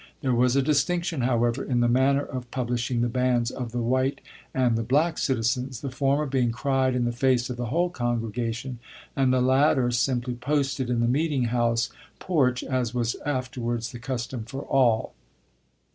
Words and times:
There 0.21 0.33
was 0.33 0.55
a 0.55 0.63
distinction, 0.63 1.21
however, 1.21 1.63
in 1.63 1.79
the 1.81 1.87
manner 1.87 2.25
of 2.25 2.49
"publishing 2.49 3.01
the 3.01 3.07
banns" 3.07 3.51
of 3.51 3.71
the 3.71 3.83
white 3.83 4.19
and 4.51 4.75
the 4.75 4.81
black 4.81 5.19
citizens; 5.19 5.81
the 5.81 5.91
former 5.91 6.25
being 6.25 6.51
"cried" 6.51 6.95
in 6.95 7.05
the 7.05 7.11
face 7.11 7.51
of 7.51 7.57
the 7.57 7.67
whole 7.67 7.91
congregation, 7.91 8.79
and 9.15 9.31
the 9.31 9.41
latter 9.41 9.91
simply 9.91 10.33
"posted" 10.33 10.89
in 10.89 11.01
the 11.01 11.07
meeting 11.07 11.43
house 11.53 11.91
porch, 12.17 12.63
as 12.63 12.95
was 12.95 13.13
afterwards 13.27 13.91
the 13.91 13.99
custom 13.99 14.43
for 14.43 14.63
all. 14.63 15.13